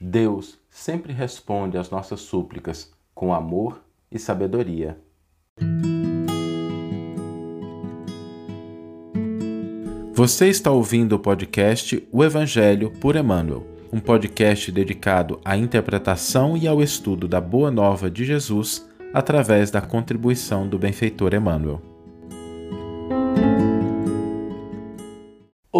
Deus 0.00 0.58
sempre 0.70 1.12
responde 1.12 1.76
às 1.76 1.90
nossas 1.90 2.20
súplicas 2.20 2.92
com 3.14 3.34
amor 3.34 3.82
e 4.10 4.18
sabedoria. 4.18 4.96
Você 10.12 10.48
está 10.48 10.70
ouvindo 10.70 11.14
o 11.14 11.18
podcast 11.18 12.06
O 12.12 12.24
Evangelho 12.24 12.90
por 13.00 13.16
Emmanuel, 13.16 13.66
um 13.92 13.98
podcast 13.98 14.70
dedicado 14.70 15.40
à 15.44 15.56
interpretação 15.56 16.56
e 16.56 16.68
ao 16.68 16.82
estudo 16.82 17.26
da 17.26 17.40
Boa 17.40 17.70
Nova 17.70 18.10
de 18.10 18.24
Jesus 18.24 18.88
através 19.12 19.70
da 19.70 19.80
contribuição 19.80 20.68
do 20.68 20.78
benfeitor 20.78 21.34
Emmanuel. 21.34 21.87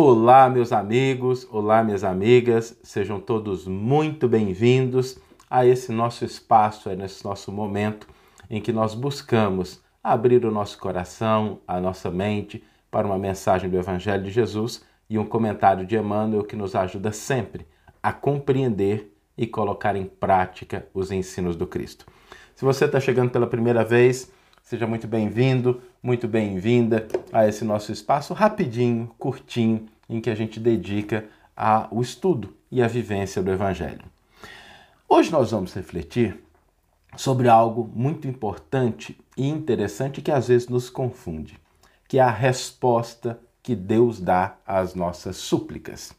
Olá, 0.00 0.48
meus 0.48 0.70
amigos, 0.70 1.44
olá, 1.50 1.82
minhas 1.82 2.04
amigas, 2.04 2.78
sejam 2.84 3.18
todos 3.18 3.66
muito 3.66 4.28
bem-vindos 4.28 5.18
a 5.50 5.66
esse 5.66 5.90
nosso 5.90 6.24
espaço, 6.24 6.88
a 6.88 6.94
nesse 6.94 7.24
nosso 7.24 7.50
momento 7.50 8.06
em 8.48 8.60
que 8.60 8.72
nós 8.72 8.94
buscamos 8.94 9.82
abrir 10.00 10.44
o 10.44 10.52
nosso 10.52 10.78
coração, 10.78 11.58
a 11.66 11.80
nossa 11.80 12.12
mente 12.12 12.62
para 12.92 13.08
uma 13.08 13.18
mensagem 13.18 13.68
do 13.68 13.76
Evangelho 13.76 14.22
de 14.22 14.30
Jesus 14.30 14.84
e 15.10 15.18
um 15.18 15.26
comentário 15.26 15.84
de 15.84 15.96
Emmanuel 15.96 16.44
que 16.44 16.54
nos 16.54 16.76
ajuda 16.76 17.10
sempre 17.10 17.66
a 18.00 18.12
compreender 18.12 19.12
e 19.36 19.48
colocar 19.48 19.96
em 19.96 20.04
prática 20.06 20.86
os 20.94 21.10
ensinos 21.10 21.56
do 21.56 21.66
Cristo. 21.66 22.06
Se 22.54 22.64
você 22.64 22.84
está 22.84 23.00
chegando 23.00 23.32
pela 23.32 23.48
primeira 23.48 23.84
vez, 23.84 24.30
seja 24.62 24.86
muito 24.86 25.08
bem-vindo, 25.08 25.82
muito 26.02 26.28
bem-vinda 26.28 27.06
a 27.32 27.46
esse 27.46 27.64
nosso 27.64 27.92
espaço 27.92 28.34
rapidinho, 28.34 29.10
curtinho, 29.18 29.86
em 30.08 30.20
que 30.20 30.30
a 30.30 30.34
gente 30.34 30.58
dedica 30.58 31.26
ao 31.56 32.00
estudo 32.00 32.54
e 32.70 32.82
à 32.82 32.88
vivência 32.88 33.42
do 33.42 33.50
Evangelho. 33.50 34.04
Hoje 35.08 35.30
nós 35.30 35.50
vamos 35.50 35.74
refletir 35.74 36.38
sobre 37.16 37.48
algo 37.48 37.90
muito 37.94 38.28
importante 38.28 39.18
e 39.36 39.48
interessante 39.48 40.22
que 40.22 40.30
às 40.30 40.48
vezes 40.48 40.68
nos 40.68 40.88
confunde 40.90 41.58
que 42.08 42.18
é 42.18 42.22
a 42.22 42.30
resposta 42.30 43.38
que 43.62 43.76
Deus 43.76 44.18
dá 44.18 44.56
às 44.66 44.94
nossas 44.94 45.36
súplicas. 45.36 46.14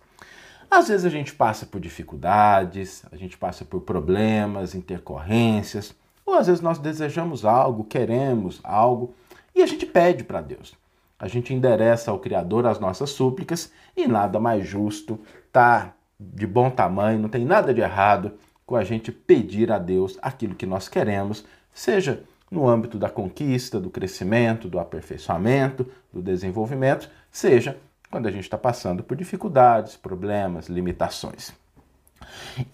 Às 0.69 0.88
vezes 0.88 1.03
a 1.03 1.09
gente 1.09 1.33
passa 1.33 1.66
por 1.66 1.81
dificuldades, 1.81 3.03
a 3.11 3.17
gente 3.17 3.35
passa 3.35 3.66
por 3.66 3.81
problemas, 3.81 4.75
intercorrências, 4.75 5.95
ou 6.23 6.35
às 6.35 6.45
vezes 6.45 6.61
nós 6.61 6.77
desejamos 6.77 7.44
algo, 7.44 7.83
queremos 7.83 8.59
algo 8.63 9.16
e 9.59 9.63
a 9.63 9.65
gente 9.65 9.85
pede 9.85 10.23
para 10.23 10.41
Deus. 10.41 10.73
A 11.19 11.27
gente 11.27 11.53
endereça 11.53 12.11
ao 12.11 12.19
Criador 12.19 12.65
as 12.65 12.79
nossas 12.79 13.09
súplicas 13.09 13.71
e 13.95 14.07
nada 14.07 14.39
mais 14.39 14.66
justo, 14.66 15.19
tá 15.51 15.93
de 16.17 16.47
bom 16.47 16.69
tamanho, 16.69 17.19
não 17.19 17.27
tem 17.27 17.43
nada 17.43 17.73
de 17.73 17.81
errado 17.81 18.33
com 18.66 18.75
a 18.75 18.83
gente 18.83 19.11
pedir 19.11 19.71
a 19.71 19.77
Deus 19.77 20.17
aquilo 20.21 20.55
que 20.55 20.66
nós 20.66 20.88
queremos, 20.88 21.45
seja 21.73 22.23
no 22.49 22.67
âmbito 22.67 22.97
da 22.97 23.09
conquista, 23.09 23.79
do 23.79 23.89
crescimento, 23.89 24.69
do 24.69 24.79
aperfeiçoamento, 24.79 25.85
do 26.11 26.21
desenvolvimento, 26.21 27.09
seja 27.29 27.77
quando 28.09 28.27
a 28.27 28.31
gente 28.31 28.44
está 28.44 28.57
passando 28.57 29.03
por 29.03 29.17
dificuldades, 29.17 29.95
problemas, 29.95 30.67
limitações. 30.67 31.51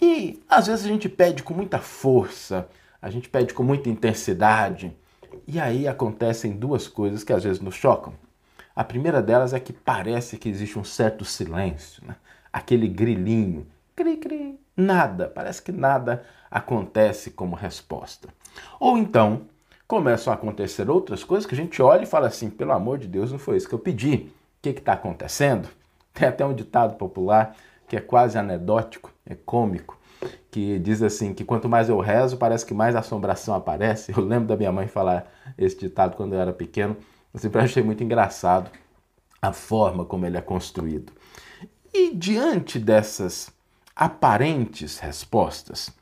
E 0.00 0.42
às 0.48 0.66
vezes 0.66 0.84
a 0.84 0.88
gente 0.88 1.08
pede 1.08 1.42
com 1.42 1.52
muita 1.52 1.78
força, 1.78 2.68
a 3.02 3.10
gente 3.10 3.28
pede 3.28 3.52
com 3.52 3.62
muita 3.62 3.88
intensidade, 3.88 4.96
e 5.46 5.58
aí 5.58 5.86
acontecem 5.88 6.52
duas 6.52 6.88
coisas 6.88 7.24
que 7.24 7.32
às 7.32 7.44
vezes 7.44 7.60
nos 7.60 7.74
chocam. 7.74 8.14
A 8.74 8.84
primeira 8.84 9.22
delas 9.22 9.52
é 9.52 9.60
que 9.60 9.72
parece 9.72 10.36
que 10.36 10.48
existe 10.48 10.78
um 10.78 10.84
certo 10.84 11.24
silêncio, 11.24 12.02
né? 12.06 12.16
aquele 12.52 12.88
grilinho, 12.88 13.66
cri, 13.94 14.16
cri, 14.16 14.60
nada, 14.76 15.28
parece 15.28 15.62
que 15.62 15.72
nada 15.72 16.24
acontece 16.50 17.30
como 17.30 17.56
resposta. 17.56 18.28
Ou 18.78 18.98
então, 18.98 19.42
começam 19.86 20.32
a 20.32 20.36
acontecer 20.36 20.90
outras 20.90 21.24
coisas 21.24 21.46
que 21.46 21.54
a 21.54 21.56
gente 21.56 21.80
olha 21.80 22.02
e 22.02 22.06
fala 22.06 22.26
assim: 22.26 22.50
pelo 22.50 22.72
amor 22.72 22.98
de 22.98 23.06
Deus, 23.06 23.32
não 23.32 23.38
foi 23.38 23.56
isso 23.56 23.68
que 23.68 23.74
eu 23.74 23.78
pedi. 23.78 24.14
O 24.58 24.62
que 24.62 24.70
está 24.70 24.94
acontecendo? 24.94 25.68
Tem 26.12 26.28
até 26.28 26.44
um 26.44 26.54
ditado 26.54 26.96
popular 26.96 27.54
que 27.88 27.96
é 27.96 28.00
quase 28.00 28.36
anedótico, 28.36 29.12
é 29.24 29.34
cômico, 29.34 29.95
que 30.56 30.78
diz 30.78 31.02
assim: 31.02 31.34
que 31.34 31.44
quanto 31.44 31.68
mais 31.68 31.90
eu 31.90 32.00
rezo, 32.00 32.38
parece 32.38 32.64
que 32.64 32.72
mais 32.72 32.96
assombração 32.96 33.54
aparece. 33.54 34.10
Eu 34.16 34.24
lembro 34.24 34.48
da 34.48 34.56
minha 34.56 34.72
mãe 34.72 34.88
falar 34.88 35.30
esse 35.58 35.78
ditado 35.78 36.16
quando 36.16 36.32
eu 36.32 36.40
era 36.40 36.50
pequeno. 36.50 36.96
Eu 37.34 37.38
sempre 37.38 37.60
achei 37.60 37.82
muito 37.82 38.02
engraçado 38.02 38.70
a 39.42 39.52
forma 39.52 40.06
como 40.06 40.24
ele 40.24 40.38
é 40.38 40.40
construído. 40.40 41.12
E 41.92 42.14
diante 42.14 42.78
dessas 42.78 43.52
aparentes 43.94 44.98
respostas, 44.98 45.92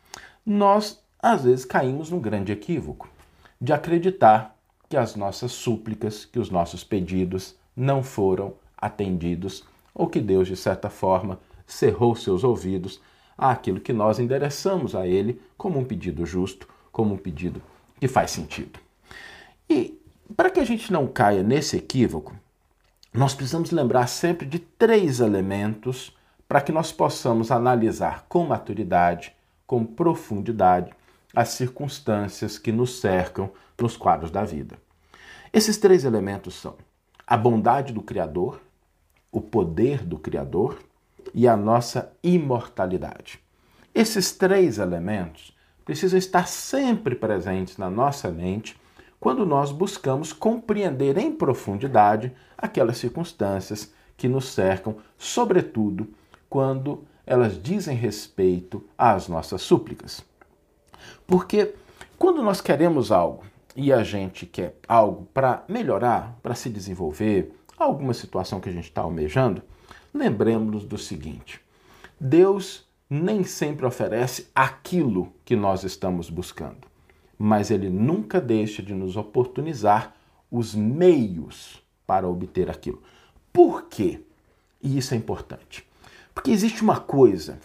nós 0.47 1.03
às 1.21 1.43
vezes 1.43 1.65
caímos 1.65 2.11
num 2.11 2.21
grande 2.21 2.53
equívoco 2.53 3.09
de 3.61 3.73
acreditar 3.73 4.57
que 4.89 4.97
as 4.97 5.17
nossas 5.17 5.51
súplicas, 5.51 6.25
que 6.25 6.39
os 6.39 6.49
nossos 6.49 6.85
pedidos 6.85 7.57
não 7.75 8.05
foram 8.05 8.55
atendidos 8.77 9.65
ou 9.93 10.07
que 10.07 10.21
Deus, 10.21 10.47
de 10.47 10.55
certa 10.55 10.89
forma, 10.89 11.41
cerrou 11.67 12.15
seus 12.15 12.45
ouvidos 12.45 13.01
àquilo 13.37 13.81
que 13.81 13.93
nós 13.93 14.19
endereçamos 14.19 14.95
a 14.95 15.07
Ele 15.07 15.41
como 15.57 15.79
um 15.79 15.85
pedido 15.85 16.25
justo, 16.25 16.69
como 16.91 17.15
um 17.15 17.19
pedido 17.19 17.61
que 18.01 18.09
faz 18.09 18.31
sentido. 18.31 18.79
E 19.69 20.01
para 20.37 20.51
que 20.51 20.61
a 20.61 20.65
gente 20.65 20.93
não 20.93 21.07
caia 21.07 21.43
nesse 21.43 21.77
equívoco, 21.77 22.35
nós 23.13 23.35
precisamos 23.35 23.71
lembrar 23.71 24.07
sempre 24.07 24.47
de 24.47 24.59
três 24.59 25.21
elementos 25.21 26.17
para 26.49 26.61
que 26.61 26.73
nós 26.73 26.93
possamos 26.93 27.51
analisar 27.51 28.27
com 28.29 28.47
maturidade, 28.47 29.35
com 29.67 29.85
profundidade 29.85 30.93
as 31.35 31.51
circunstâncias 31.51 32.59
que 32.59 32.71
nos 32.71 33.01
cercam 33.01 33.51
nos 33.81 33.97
quadros 33.97 34.31
da 34.31 34.45
vida. 34.45 34.79
Esses 35.53 35.77
três 35.79 36.05
elementos 36.05 36.55
são 36.55 36.77
a 37.27 37.37
bondade 37.37 37.93
do 37.93 38.03
Criador, 38.03 38.61
o 39.33 39.41
poder 39.41 40.05
do 40.05 40.19
Criador 40.19 40.79
e 41.33 41.47
a 41.47 41.57
nossa 41.57 42.13
imortalidade. 42.23 43.41
Esses 43.95 44.33
três 44.33 44.79
elementos 44.79 45.55
precisam 45.85 46.19
estar 46.19 46.49
sempre 46.49 47.15
presentes 47.15 47.77
na 47.79 47.89
nossa 47.89 48.31
mente 48.31 48.77
quando 49.21 49.47
nós 49.47 49.73
buscamos 49.73 50.33
compreender 50.33 51.17
em 51.17 51.33
profundidade 51.33 52.33
aquelas 52.59 52.99
circunstâncias 52.99 53.93
que 54.17 54.29
nos 54.29 54.49
cercam, 54.49 54.97
sobretudo 55.17 56.09
quando 56.49 57.05
elas 57.27 57.61
dizem 57.61 57.97
respeito 57.97 58.85
às 58.99 59.29
nossas 59.29 59.63
súplicas. 59.63 60.25
Porque 61.27 61.75
quando 62.19 62.43
nós 62.43 62.61
queremos 62.61 63.11
algo 63.11 63.45
e 63.75 63.93
a 63.93 64.03
gente 64.03 64.47
quer 64.47 64.77
algo 64.87 65.27
para 65.33 65.65
melhorar, 65.69 66.39
para 66.43 66.55
se 66.55 66.69
desenvolver, 66.69 67.53
alguma 67.79 68.15
situação 68.15 68.61
que 68.61 68.69
a 68.69 68.73
gente 68.73 68.85
está 68.85 69.03
almejando, 69.03 69.63
lembremos-nos 70.15 70.85
do 70.85 70.97
seguinte: 70.97 71.61
Deus 72.19 72.87
nem 73.11 73.43
sempre 73.45 73.85
oferece 73.85 74.49
aquilo 74.55 75.33
que 75.45 75.57
nós 75.57 75.83
estamos 75.83 76.31
buscando, 76.31 76.87
mas 77.37 77.71
Ele 77.71 77.91
nunca 77.91 78.41
deixa 78.41 78.83
de 78.83 78.95
nos 78.95 79.17
oportunizar 79.17 80.15
os 80.51 80.75
meios 80.75 81.83
para 82.07 82.29
obter 82.29 82.71
aquilo. 82.71 83.03
Por 83.53 83.89
quê? 83.89 84.21
E 84.83 84.97
isso 84.97 85.15
é 85.15 85.17
importante. 85.17 85.85
Porque 86.35 86.51
existe 86.51 86.83
uma 86.83 87.01
coisa 87.01 87.59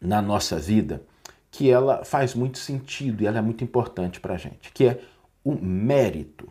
na 0.00 0.20
nossa 0.20 0.58
vida 0.58 1.02
que 1.50 1.70
ela 1.70 2.04
faz 2.04 2.34
muito 2.34 2.58
sentido 2.58 3.22
e 3.22 3.26
ela 3.26 3.38
é 3.38 3.42
muito 3.42 3.64
importante 3.64 4.20
para 4.20 4.34
a 4.34 4.38
gente, 4.38 4.70
que 4.72 4.84
é 4.84 5.00
o 5.42 5.54
mérito. 5.54 6.48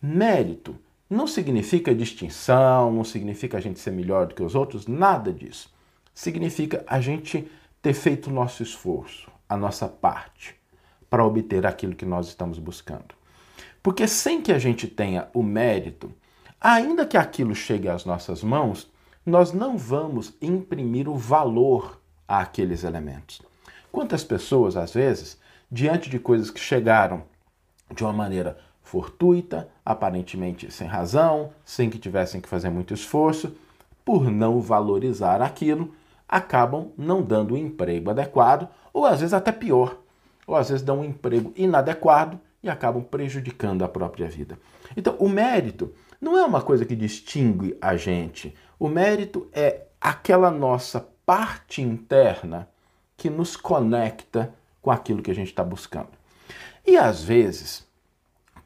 Mérito 0.00 0.76
não 1.12 1.26
significa 1.26 1.94
distinção, 1.94 2.90
não 2.90 3.04
significa 3.04 3.58
a 3.58 3.60
gente 3.60 3.78
ser 3.78 3.90
melhor 3.90 4.26
do 4.26 4.34
que 4.34 4.42
os 4.42 4.54
outros, 4.54 4.86
nada 4.86 5.32
disso. 5.32 5.72
Significa 6.14 6.84
a 6.86 7.00
gente 7.00 7.50
ter 7.82 7.92
feito 7.92 8.30
o 8.30 8.32
nosso 8.32 8.62
esforço, 8.62 9.30
a 9.48 9.56
nossa 9.56 9.86
parte, 9.86 10.56
para 11.10 11.24
obter 11.24 11.66
aquilo 11.66 11.94
que 11.94 12.06
nós 12.06 12.28
estamos 12.28 12.58
buscando. 12.58 13.14
Porque 13.82 14.08
sem 14.08 14.40
que 14.40 14.52
a 14.52 14.58
gente 14.58 14.88
tenha 14.88 15.28
o 15.34 15.42
mérito, 15.42 16.10
ainda 16.58 17.04
que 17.04 17.18
aquilo 17.18 17.54
chegue 17.54 17.88
às 17.88 18.06
nossas 18.06 18.42
mãos, 18.42 18.90
nós 19.24 19.52
não 19.52 19.76
vamos 19.76 20.34
imprimir 20.40 21.08
o 21.08 21.16
valor 21.16 22.00
àqueles 22.26 22.84
elementos. 22.84 23.42
Quantas 23.90 24.24
pessoas, 24.24 24.76
às 24.76 24.94
vezes, 24.94 25.38
diante 25.70 26.08
de 26.08 26.18
coisas 26.18 26.50
que 26.50 26.60
chegaram 26.60 27.24
de 27.94 28.02
uma 28.02 28.12
maneira 28.12 28.58
fortuita, 28.82 29.68
aparentemente 29.84 30.70
sem 30.70 30.86
razão, 30.86 31.50
sem 31.64 31.88
que 31.88 31.98
tivessem 31.98 32.40
que 32.40 32.48
fazer 32.48 32.70
muito 32.70 32.92
esforço, 32.92 33.54
por 34.04 34.30
não 34.30 34.60
valorizar 34.60 35.40
aquilo, 35.40 35.94
acabam 36.28 36.90
não 36.96 37.22
dando 37.22 37.54
o 37.54 37.58
emprego 37.58 38.10
adequado, 38.10 38.68
ou 38.92 39.06
às 39.06 39.20
vezes 39.20 39.32
até 39.32 39.52
pior, 39.52 39.96
ou 40.46 40.56
às 40.56 40.68
vezes 40.68 40.84
dão 40.84 41.00
um 41.00 41.04
emprego 41.04 41.52
inadequado 41.56 42.38
e 42.62 42.68
acabam 42.68 43.02
prejudicando 43.02 43.82
a 43.82 43.88
própria 43.88 44.28
vida. 44.28 44.58
Então, 44.96 45.16
o 45.18 45.28
mérito 45.28 45.92
não 46.20 46.36
é 46.36 46.44
uma 46.44 46.62
coisa 46.62 46.84
que 46.84 46.94
distingue 46.94 47.76
a 47.80 47.96
gente. 47.96 48.54
O 48.78 48.88
mérito 48.88 49.48
é 49.52 49.82
aquela 50.00 50.50
nossa 50.50 51.06
parte 51.24 51.82
interna 51.82 52.68
que 53.16 53.28
nos 53.30 53.56
conecta 53.56 54.54
com 54.80 54.90
aquilo 54.90 55.22
que 55.22 55.30
a 55.30 55.34
gente 55.34 55.48
está 55.48 55.62
buscando. 55.62 56.10
E 56.86 56.96
às 56.96 57.22
vezes, 57.22 57.86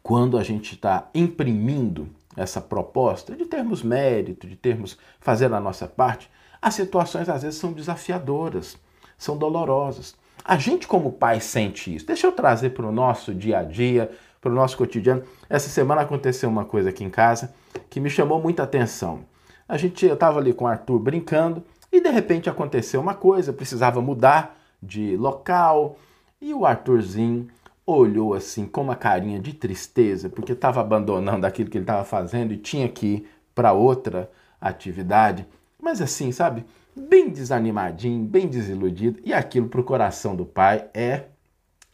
quando 0.06 0.38
a 0.38 0.44
gente 0.44 0.74
está 0.76 1.10
imprimindo 1.12 2.08
essa 2.36 2.60
proposta 2.60 3.34
de 3.34 3.44
termos 3.44 3.82
mérito, 3.82 4.46
de 4.46 4.54
termos 4.54 4.96
fazer 5.18 5.52
a 5.52 5.58
nossa 5.58 5.88
parte, 5.88 6.30
as 6.62 6.74
situações 6.74 7.28
às 7.28 7.42
vezes 7.42 7.58
são 7.58 7.72
desafiadoras, 7.72 8.78
são 9.18 9.36
dolorosas. 9.36 10.14
A 10.44 10.56
gente, 10.58 10.86
como 10.86 11.10
pai, 11.10 11.40
sente 11.40 11.92
isso. 11.92 12.06
Deixa 12.06 12.24
eu 12.24 12.30
trazer 12.30 12.70
para 12.70 12.86
o 12.86 12.92
nosso 12.92 13.34
dia 13.34 13.58
a 13.58 13.62
dia, 13.64 14.08
para 14.40 14.52
o 14.52 14.54
nosso 14.54 14.76
cotidiano. 14.76 15.24
Essa 15.50 15.68
semana 15.68 16.02
aconteceu 16.02 16.48
uma 16.48 16.64
coisa 16.64 16.90
aqui 16.90 17.02
em 17.02 17.10
casa 17.10 17.52
que 17.90 17.98
me 17.98 18.08
chamou 18.08 18.40
muita 18.40 18.62
atenção. 18.62 19.24
A 19.68 19.76
gente, 19.76 20.06
eu 20.06 20.14
estava 20.14 20.38
ali 20.38 20.52
com 20.52 20.66
o 20.66 20.68
Arthur 20.68 21.00
brincando 21.00 21.64
e 21.90 22.00
de 22.00 22.10
repente 22.10 22.48
aconteceu 22.48 23.00
uma 23.00 23.14
coisa, 23.14 23.52
precisava 23.52 24.00
mudar 24.00 24.56
de 24.80 25.16
local 25.16 25.98
e 26.40 26.54
o 26.54 26.64
Arthurzinho 26.64 27.48
olhou 27.86 28.34
assim 28.34 28.66
com 28.66 28.82
uma 28.82 28.96
carinha 28.96 29.38
de 29.38 29.52
tristeza 29.52 30.28
porque 30.28 30.52
estava 30.52 30.80
abandonando 30.80 31.46
aquilo 31.46 31.70
que 31.70 31.78
ele 31.78 31.84
estava 31.84 32.04
fazendo 32.04 32.52
e 32.52 32.58
tinha 32.58 32.88
que 32.88 33.06
ir 33.06 33.28
para 33.54 33.72
outra 33.72 34.30
atividade. 34.60 35.46
Mas 35.80 36.02
assim, 36.02 36.32
sabe? 36.32 36.64
Bem 36.94 37.28
desanimadinho, 37.28 38.24
bem 38.24 38.48
desiludido. 38.48 39.20
E 39.24 39.32
aquilo 39.32 39.68
para 39.68 39.80
o 39.80 39.84
coração 39.84 40.34
do 40.34 40.44
pai 40.44 40.88
é 40.92 41.26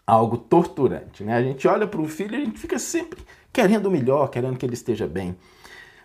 algo 0.07 0.39
torturante. 0.39 1.23
Né? 1.23 1.35
A 1.35 1.43
gente 1.43 1.69
olha 1.69 1.87
para 1.87 2.01
o 2.01 2.09
filho 2.09 2.35
e 2.35 2.43
a 2.43 2.45
gente 2.45 2.59
fica 2.59 2.79
sempre 2.79 3.23
querendo 3.53 3.87
o 3.87 3.91
melhor, 3.91 4.29
querendo 4.29 4.57
que 4.57 4.65
ele 4.65 4.75
esteja 4.75 5.07
bem. 5.07 5.37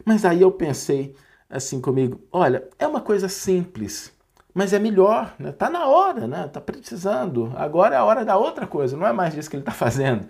Mas 0.03 0.25
aí 0.25 0.41
eu 0.41 0.51
pensei 0.51 1.15
assim 1.49 1.79
comigo: 1.79 2.19
olha, 2.31 2.67
é 2.77 2.85
uma 2.85 3.01
coisa 3.01 3.29
simples, 3.29 4.11
mas 4.57 4.73
é 4.73 4.79
melhor, 4.79 5.35
né? 5.37 5.51
Tá 5.51 5.69
na 5.69 5.85
hora, 5.85 6.25
né? 6.25 6.47
Tá 6.47 6.59
precisando. 6.59 7.53
Agora 7.55 7.93
é 7.93 7.97
a 7.99 8.03
hora 8.03 8.25
da 8.25 8.37
outra 8.37 8.65
coisa, 8.65 8.97
não 8.97 9.05
é 9.05 9.13
mais 9.13 9.35
disso 9.35 9.47
que 9.47 9.55
ele 9.55 9.61
está 9.61 9.71
fazendo. 9.71 10.27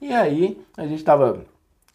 E 0.00 0.12
aí 0.12 0.64
a 0.76 0.86
gente 0.86 0.98
estava 0.98 1.44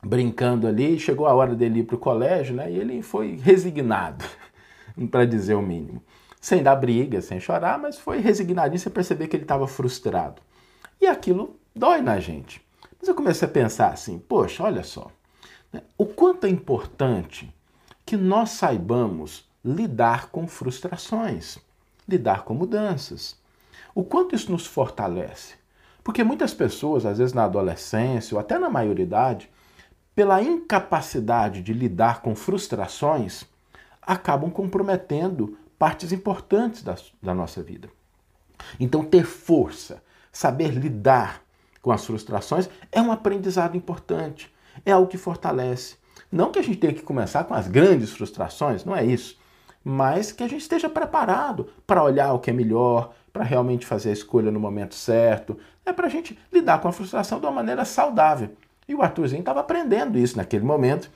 brincando 0.03 0.67
ali, 0.67 0.99
chegou 0.99 1.27
a 1.27 1.33
hora 1.33 1.55
dele 1.55 1.79
ir 1.79 1.83
para 1.83 1.95
o 1.95 1.97
colégio, 1.97 2.53
né? 2.53 2.69
E 2.69 2.77
ele 2.77 3.01
foi 3.01 3.37
resignado, 3.41 4.25
para 5.09 5.23
dizer 5.23 5.53
o 5.53 5.61
mínimo. 5.61 6.03
Sem 6.41 6.61
dar 6.61 6.75
briga, 6.75 7.21
sem 7.21 7.39
chorar, 7.39 7.79
mas 7.79 7.97
foi 7.97 8.19
resignadinho, 8.19 8.77
você 8.77 8.89
perceber 8.89 9.29
que 9.29 9.37
ele 9.37 9.45
estava 9.45 9.65
frustrado. 9.65 10.41
E 10.99 11.07
aquilo 11.07 11.57
dói 11.73 12.01
na 12.01 12.19
gente. 12.19 12.61
Mas 12.99 13.07
eu 13.07 13.15
comecei 13.15 13.47
a 13.47 13.51
pensar 13.51 13.93
assim: 13.93 14.19
poxa, 14.19 14.61
olha 14.61 14.83
só, 14.83 15.09
né? 15.71 15.81
o 15.97 16.05
quanto 16.05 16.47
é 16.47 16.49
importante 16.49 17.49
que 18.05 18.17
nós 18.17 18.49
saibamos 18.49 19.49
lidar 19.63 20.29
com 20.29 20.47
frustrações, 20.47 21.57
lidar 22.07 22.43
com 22.43 22.53
mudanças. 22.53 23.35
O 23.93 24.03
quanto 24.03 24.35
isso 24.35 24.51
nos 24.51 24.65
fortalece. 24.65 25.55
Porque 26.03 26.23
muitas 26.23 26.53
pessoas, 26.53 27.05
às 27.05 27.19
vezes 27.19 27.33
na 27.33 27.43
adolescência 27.43 28.35
ou 28.35 28.41
até 28.41 28.57
na 28.57 28.69
maioridade, 28.69 29.49
pela 30.15 30.41
incapacidade 30.41 31.61
de 31.61 31.73
lidar 31.73 32.21
com 32.21 32.35
frustrações, 32.35 33.43
acabam 34.01 34.49
comprometendo 34.49 35.57
partes 35.77 36.11
importantes 36.11 36.83
da, 36.83 36.95
da 37.21 37.33
nossa 37.33 37.61
vida. 37.61 37.89
Então, 38.79 39.03
ter 39.03 39.25
força, 39.25 40.03
saber 40.31 40.69
lidar 40.69 41.41
com 41.81 41.91
as 41.91 42.05
frustrações 42.05 42.69
é 42.91 43.01
um 43.01 43.11
aprendizado 43.11 43.75
importante, 43.75 44.53
é 44.85 44.91
algo 44.91 45.07
que 45.07 45.17
fortalece. 45.17 45.95
Não 46.31 46.51
que 46.51 46.59
a 46.59 46.61
gente 46.61 46.77
tenha 46.77 46.93
que 46.93 47.01
começar 47.01 47.43
com 47.43 47.53
as 47.53 47.67
grandes 47.67 48.11
frustrações, 48.11 48.85
não 48.85 48.95
é 48.95 49.03
isso, 49.03 49.37
mas 49.83 50.31
que 50.31 50.43
a 50.43 50.47
gente 50.47 50.61
esteja 50.61 50.89
preparado 50.89 51.69
para 51.85 52.03
olhar 52.03 52.33
o 52.33 52.39
que 52.39 52.49
é 52.49 52.53
melhor, 52.53 53.13
para 53.33 53.43
realmente 53.43 53.85
fazer 53.85 54.09
a 54.09 54.13
escolha 54.13 54.51
no 54.51 54.59
momento 54.59 54.95
certo, 54.95 55.57
é 55.85 55.93
para 55.93 56.07
a 56.07 56.09
gente 56.09 56.37
lidar 56.51 56.79
com 56.81 56.87
a 56.87 56.91
frustração 56.91 57.39
de 57.39 57.45
uma 57.45 57.51
maneira 57.51 57.85
saudável. 57.85 58.49
E 58.87 58.93
o 58.93 59.01
Arthurzinho 59.01 59.39
estava 59.39 59.61
aprendendo 59.61 60.17
isso 60.17 60.37
naquele 60.37 60.65
momento. 60.65 61.09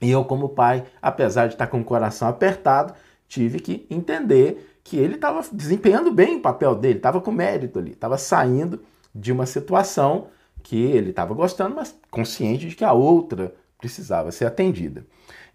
E 0.00 0.10
eu, 0.10 0.24
como 0.24 0.48
pai, 0.48 0.84
apesar 1.00 1.46
de 1.46 1.54
estar 1.54 1.66
com 1.66 1.80
o 1.80 1.84
coração 1.84 2.26
apertado, 2.26 2.94
tive 3.28 3.60
que 3.60 3.86
entender 3.88 4.80
que 4.82 4.96
ele 4.96 5.14
estava 5.14 5.42
desempenhando 5.52 6.10
bem 6.10 6.36
o 6.36 6.42
papel 6.42 6.74
dele, 6.74 6.96
estava 6.96 7.20
com 7.20 7.30
mérito 7.30 7.78
ali, 7.78 7.92
estava 7.92 8.18
saindo 8.18 8.82
de 9.14 9.30
uma 9.30 9.46
situação 9.46 10.28
que 10.62 10.76
ele 10.76 11.10
estava 11.10 11.34
gostando, 11.34 11.76
mas 11.76 11.94
consciente 12.10 12.68
de 12.68 12.74
que 12.74 12.84
a 12.84 12.92
outra 12.92 13.54
precisava 13.78 14.32
ser 14.32 14.46
atendida. 14.46 15.04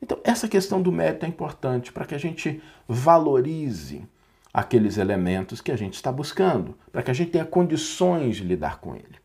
Então, 0.01 0.19
essa 0.23 0.47
questão 0.47 0.81
do 0.81 0.91
mérito 0.91 1.25
é 1.25 1.29
importante 1.29 1.91
para 1.91 2.05
que 2.05 2.15
a 2.15 2.19
gente 2.19 2.61
valorize 2.87 4.07
aqueles 4.53 4.97
elementos 4.97 5.61
que 5.61 5.71
a 5.71 5.75
gente 5.75 5.95
está 5.95 6.11
buscando, 6.11 6.77
para 6.91 7.03
que 7.03 7.11
a 7.11 7.13
gente 7.13 7.31
tenha 7.31 7.45
condições 7.45 8.37
de 8.37 8.43
lidar 8.43 8.79
com 8.79 8.95
ele. 8.95 9.17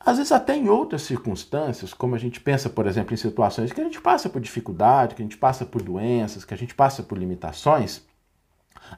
Às 0.00 0.16
vezes, 0.16 0.32
até 0.32 0.56
em 0.56 0.68
outras 0.68 1.02
circunstâncias, 1.02 1.92
como 1.92 2.14
a 2.14 2.18
gente 2.18 2.40
pensa, 2.40 2.70
por 2.70 2.86
exemplo, 2.86 3.12
em 3.12 3.16
situações 3.16 3.72
que 3.72 3.80
a 3.80 3.84
gente 3.84 4.00
passa 4.00 4.28
por 4.28 4.40
dificuldade, 4.40 5.14
que 5.14 5.22
a 5.22 5.24
gente 5.24 5.36
passa 5.36 5.66
por 5.66 5.82
doenças, 5.82 6.44
que 6.44 6.54
a 6.54 6.56
gente 6.56 6.74
passa 6.74 7.02
por 7.02 7.18
limitações, 7.18 8.02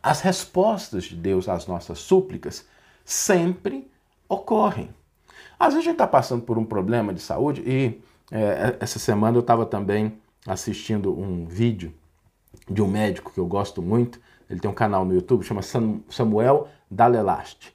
as 0.03 0.21
respostas 0.21 1.05
de 1.05 1.17
Deus 1.17 1.49
às 1.49 1.67
nossas 1.67 1.99
súplicas 1.99 2.67
sempre 3.05 3.91
ocorrem. 4.29 4.91
Às 5.59 5.75
vezes 5.75 5.81
a 5.81 5.91
gente 5.91 5.95
está 5.95 6.07
passando 6.07 6.43
por 6.43 6.59
um 6.59 6.65
problema 6.65 7.13
de 7.13 7.21
saúde 7.21 7.63
e 7.67 8.01
é, 8.31 8.77
essa 8.79 8.99
semana 8.99 9.37
eu 9.37 9.41
estava 9.41 9.67
também 9.67 10.17
assistindo 10.47 11.19
um 11.19 11.47
vídeo 11.47 11.93
de 12.69 12.83
um 12.83 12.89
médico 12.89 13.33
que 13.33 13.39
eu 13.39 13.47
gosto 13.47 13.83
muito. 13.83 14.21
Ele 14.49 14.61
tem 14.61 14.71
um 14.71 14.75
canal 14.75 15.05
no 15.05 15.15
YouTube, 15.15 15.45
chama 15.45 15.63
Samuel 15.63 16.69
Dalelaste. 16.91 17.75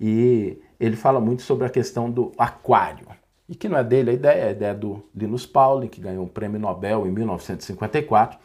E 0.00 0.58
ele 0.78 0.96
fala 0.96 1.20
muito 1.20 1.42
sobre 1.42 1.66
a 1.66 1.70
questão 1.70 2.10
do 2.10 2.32
aquário. 2.36 3.06
E 3.48 3.54
que 3.54 3.68
não 3.68 3.78
é 3.78 3.84
dele 3.84 4.10
a 4.10 4.12
ideia, 4.12 4.40
é 4.40 4.48
a 4.48 4.50
ideia 4.50 4.74
do 4.74 5.04
Linus 5.14 5.46
Pauling, 5.46 5.88
que 5.88 6.00
ganhou 6.00 6.24
o 6.24 6.26
um 6.26 6.28
prêmio 6.28 6.58
Nobel 6.58 7.06
em 7.06 7.10
1954. 7.10 8.38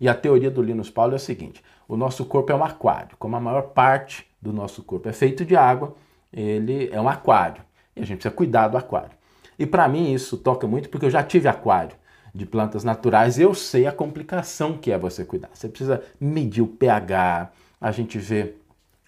E 0.00 0.08
a 0.08 0.14
teoria 0.14 0.50
do 0.50 0.62
Linus 0.62 0.90
Pauling 0.90 1.14
é 1.14 1.16
a 1.16 1.20
seguinte: 1.20 1.62
o 1.86 1.96
nosso 1.96 2.24
corpo 2.24 2.50
é 2.52 2.54
um 2.54 2.64
aquário. 2.64 3.16
Como 3.18 3.36
a 3.36 3.40
maior 3.40 3.62
parte 3.62 4.26
do 4.40 4.52
nosso 4.52 4.82
corpo 4.82 5.08
é 5.08 5.12
feito 5.12 5.44
de 5.44 5.54
água, 5.54 5.94
ele 6.32 6.88
é 6.90 7.00
um 7.00 7.08
aquário. 7.08 7.62
E 7.94 8.00
a 8.00 8.04
gente 8.04 8.18
precisa 8.18 8.34
cuidar 8.34 8.68
do 8.68 8.78
aquário. 8.78 9.16
E 9.58 9.66
para 9.66 9.88
mim 9.88 10.12
isso 10.12 10.36
toca 10.36 10.66
muito 10.66 10.88
porque 10.88 11.06
eu 11.06 11.10
já 11.10 11.22
tive 11.22 11.48
aquário 11.48 11.96
de 12.36 12.44
plantas 12.44 12.84
naturais, 12.84 13.38
eu 13.38 13.54
sei 13.54 13.86
a 13.86 13.92
complicação 13.92 14.76
que 14.76 14.92
é 14.92 14.98
você 14.98 15.24
cuidar. 15.24 15.50
Você 15.54 15.68
precisa 15.68 16.02
medir 16.20 16.62
o 16.62 16.66
pH, 16.66 17.50
a 17.80 17.90
gente 17.90 18.18
vê 18.18 18.54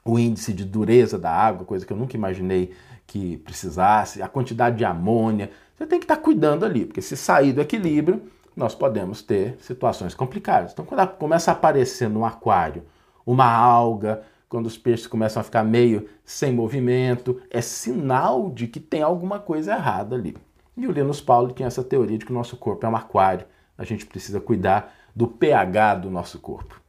o 0.05 0.19
índice 0.19 0.53
de 0.53 0.65
dureza 0.65 1.19
da 1.19 1.31
água, 1.31 1.67
coisa 1.67 1.85
que 1.85 1.93
eu 1.93 1.97
nunca 1.97 2.17
imaginei 2.17 2.73
que 3.07 3.37
precisasse, 3.39 4.23
a 4.23 4.29
quantidade 4.29 4.77
de 4.77 4.85
amônia. 4.85 5.51
Você 5.77 5.87
tem 5.87 5.99
que 5.99 6.05
estar 6.05 6.17
cuidando 6.17 6.65
ali, 6.65 6.87
porque 6.87 7.03
se 7.03 7.17
sair 7.17 7.53
do 7.53 7.61
equilíbrio, 7.61 8.23
nós 8.57 8.75
podemos 8.75 9.23
ter 9.23 9.57
situações 9.61 10.15
complicadas. 10.15 10.73
Então, 10.73 10.85
quando 10.85 11.07
começa 11.17 11.51
a 11.51 11.55
aparecer 11.55 12.09
no 12.09 12.25
aquário 12.25 12.83
uma 13.27 13.47
alga, 13.47 14.23
quando 14.49 14.67
os 14.67 14.79
peixes 14.79 15.07
começam 15.07 15.41
a 15.41 15.45
ficar 15.45 15.63
meio 15.63 16.09
sem 16.25 16.53
movimento, 16.53 17.41
é 17.51 17.61
sinal 17.61 18.51
de 18.51 18.67
que 18.67 18.81
tem 18.81 19.03
alguma 19.03 19.39
coisa 19.39 19.75
errada 19.75 20.17
ali. 20.17 20.35
E 20.79 20.87
o 20.87 20.93
Linus 20.93 21.21
Paulo 21.21 21.51
tinha 21.51 21.67
essa 21.67 21.83
teoria 21.83 22.17
de 22.17 22.25
que 22.25 22.31
o 22.31 22.35
nosso 22.35 22.57
corpo 22.57 22.87
é 22.87 22.89
um 22.89 22.95
aquário, 22.95 23.45
a 23.77 23.83
gente 23.83 24.07
precisa 24.07 24.41
cuidar 24.41 24.95
do 25.15 25.27
pH 25.27 25.97
do 25.97 26.11
nosso 26.11 26.39
corpo. 26.39 26.81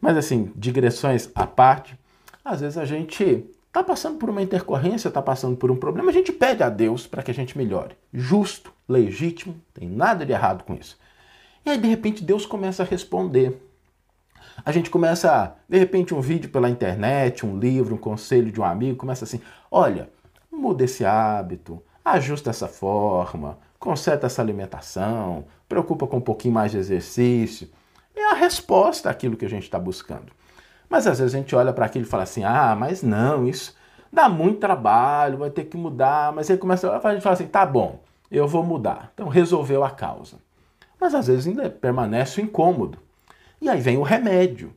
Mas 0.00 0.16
assim, 0.16 0.50
digressões 0.56 1.30
à 1.36 1.46
parte, 1.46 1.96
às 2.44 2.60
vezes 2.60 2.76
a 2.76 2.84
gente 2.84 3.48
está 3.68 3.84
passando 3.84 4.18
por 4.18 4.28
uma 4.28 4.42
intercorrência, 4.42 5.06
está 5.06 5.22
passando 5.22 5.56
por 5.56 5.70
um 5.70 5.76
problema, 5.76 6.10
a 6.10 6.12
gente 6.12 6.32
pede 6.32 6.64
a 6.64 6.68
Deus 6.68 7.06
para 7.06 7.22
que 7.22 7.30
a 7.30 7.34
gente 7.34 7.56
melhore. 7.56 7.96
Justo, 8.12 8.72
legítimo, 8.88 9.54
tem 9.72 9.88
nada 9.88 10.26
de 10.26 10.32
errado 10.32 10.64
com 10.64 10.74
isso. 10.74 10.98
E 11.64 11.70
aí, 11.70 11.78
de 11.78 11.86
repente, 11.86 12.24
Deus 12.24 12.44
começa 12.44 12.82
a 12.82 12.86
responder. 12.86 13.62
A 14.64 14.72
gente 14.72 14.90
começa, 14.90 15.54
de 15.68 15.78
repente, 15.78 16.12
um 16.12 16.20
vídeo 16.20 16.50
pela 16.50 16.68
internet, 16.68 17.46
um 17.46 17.56
livro, 17.56 17.94
um 17.94 17.98
conselho 17.98 18.50
de 18.50 18.60
um 18.60 18.64
amigo, 18.64 18.96
começa 18.96 19.24
assim: 19.24 19.40
olha, 19.70 20.10
muda 20.50 20.84
esse 20.84 21.04
hábito, 21.04 21.80
ajusta 22.12 22.50
essa 22.50 22.68
forma, 22.68 23.58
conserta 23.78 24.26
essa 24.26 24.42
alimentação, 24.42 25.44
preocupa 25.68 26.06
com 26.06 26.18
um 26.18 26.22
pouquinho 26.22 26.54
mais 26.54 26.72
de 26.72 26.78
exercício. 26.78 27.68
É 28.14 28.30
a 28.30 28.34
resposta 28.34 29.10
àquilo 29.10 29.36
que 29.36 29.44
a 29.44 29.50
gente 29.50 29.64
está 29.64 29.78
buscando. 29.78 30.32
Mas 30.88 31.06
às 31.06 31.18
vezes 31.18 31.34
a 31.34 31.38
gente 31.38 31.54
olha 31.54 31.72
para 31.72 31.86
aquilo 31.86 32.04
e 32.04 32.08
fala 32.08 32.22
assim: 32.22 32.44
ah, 32.44 32.74
mas 32.78 33.02
não, 33.02 33.46
isso 33.46 33.76
dá 34.12 34.28
muito 34.28 34.58
trabalho, 34.58 35.38
vai 35.38 35.50
ter 35.50 35.64
que 35.64 35.76
mudar. 35.76 36.32
Mas 36.32 36.50
aí 36.50 36.56
começa 36.56 36.90
a 36.90 37.12
gente 37.12 37.22
fala 37.22 37.34
assim: 37.34 37.46
tá 37.46 37.64
bom, 37.64 38.00
eu 38.30 38.48
vou 38.48 38.62
mudar. 38.62 39.10
Então 39.14 39.28
resolveu 39.28 39.84
a 39.84 39.90
causa 39.90 40.38
mas 41.00 41.14
às 41.14 41.26
vezes 41.26 41.46
ainda 41.46 41.70
permanece 41.70 42.40
o 42.40 42.44
incômodo. 42.44 42.98
E 43.60 43.68
aí 43.68 43.80
vem 43.80 43.96
o 43.96 44.02
remédio. 44.02 44.74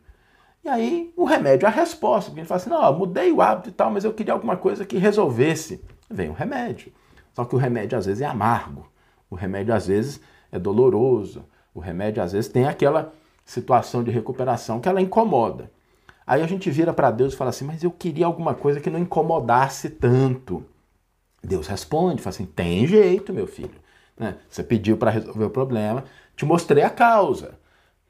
E 0.63 0.69
aí 0.69 1.11
o 1.17 1.25
remédio 1.25 1.65
é 1.65 1.69
a 1.69 1.71
resposta. 1.73 2.29
Porque 2.29 2.41
a 2.41 2.43
gente 2.43 2.49
fala 2.49 2.61
assim, 2.61 2.69
não, 2.69 2.97
mudei 2.97 3.31
o 3.31 3.41
hábito 3.41 3.69
e 3.69 3.71
tal, 3.71 3.91
mas 3.91 4.03
eu 4.03 4.13
queria 4.13 4.33
alguma 4.33 4.55
coisa 4.55 4.85
que 4.85 4.97
resolvesse. 4.97 5.83
Vem 6.09 6.29
o 6.29 6.33
remédio. 6.33 6.91
Só 7.41 7.45
que 7.45 7.55
o 7.55 7.57
remédio 7.57 7.97
às 7.97 8.05
vezes 8.05 8.21
é 8.21 8.27
amargo. 8.27 8.85
O 9.27 9.33
remédio 9.33 9.73
às 9.73 9.87
vezes 9.87 10.21
é 10.51 10.59
doloroso. 10.59 11.43
O 11.73 11.79
remédio 11.79 12.21
às 12.21 12.33
vezes 12.33 12.51
tem 12.51 12.67
aquela 12.67 13.11
situação 13.43 14.03
de 14.03 14.11
recuperação 14.11 14.79
que 14.79 14.87
ela 14.87 15.01
incomoda. 15.01 15.71
Aí 16.25 16.43
a 16.43 16.45
gente 16.45 16.69
vira 16.69 16.93
para 16.93 17.09
Deus 17.09 17.33
e 17.33 17.35
fala 17.35 17.49
assim: 17.49 17.65
Mas 17.65 17.83
eu 17.83 17.89
queria 17.89 18.27
alguma 18.27 18.53
coisa 18.53 18.79
que 18.79 18.91
não 18.91 18.99
incomodasse 18.99 19.89
tanto. 19.89 20.63
Deus 21.43 21.65
responde, 21.65 22.21
fala 22.21 22.35
assim: 22.35 22.45
Tem 22.45 22.85
jeito, 22.85 23.33
meu 23.33 23.47
filho. 23.47 23.81
Né? 24.15 24.37
Você 24.47 24.61
pediu 24.61 24.95
para 24.95 25.09
resolver 25.09 25.45
o 25.45 25.49
problema, 25.49 26.03
te 26.35 26.45
mostrei 26.45 26.83
a 26.83 26.91
causa. 26.91 27.57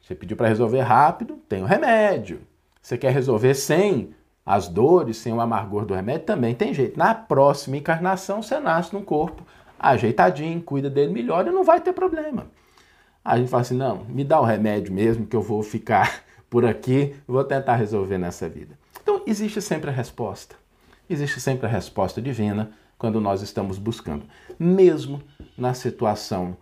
Você 0.02 0.14
pediu 0.14 0.36
para 0.36 0.50
resolver 0.50 0.82
rápido, 0.82 1.38
tem 1.48 1.64
o 1.64 1.66
remédio. 1.66 2.42
Você 2.82 2.98
quer 2.98 3.14
resolver 3.14 3.54
sem 3.54 4.14
as 4.46 4.68
dores, 4.68 5.18
sem 5.18 5.34
o 5.34 5.42
amargor 5.42 5.86
do 5.86 5.94
remédio, 5.94 6.26
também 6.26 6.56
tem 6.56 6.74
jeito. 6.74 6.98
Na 6.98 7.14
próxima 7.14 7.78
encarnação, 7.78 8.42
você 8.42 8.60
nasce 8.60 8.94
num 8.94 9.04
corpo 9.04 9.46
ajeitadinho, 9.80 10.62
cuida 10.62 10.90
dele 10.90 11.12
melhor 11.12 11.48
e 11.48 11.52
não 11.52 11.64
vai 11.64 11.82
ter 11.82 11.94
problema. 11.94 12.48
A 13.24 13.38
gente 13.38 13.50
fala 13.50 13.62
assim: 13.62 13.78
não, 13.78 14.04
me 14.06 14.24
dá 14.24 14.40
o 14.40 14.46
remédio 14.46 14.94
mesmo, 14.94 15.26
que 15.26 15.36
eu 15.36 15.42
vou 15.42 15.62
ficar 15.64 16.24
por 16.50 16.66
aqui, 16.66 17.16
vou 17.28 17.44
tentar 17.44 17.76
resolver 17.76 18.18
nessa 18.18 18.50
vida. 18.50 18.78
Então, 19.02 19.22
existe 19.26 19.62
sempre 19.62 19.90
a 19.90 19.94
resposta. 19.94 20.56
Existe 21.10 21.40
sempre 21.40 21.66
a 21.66 21.70
resposta 21.70 22.22
divina 22.22 22.72
quando 22.98 23.20
nós 23.20 23.42
estamos 23.42 23.78
buscando, 23.78 24.26
mesmo 24.60 25.22
na 25.58 25.74
situação 25.74 26.56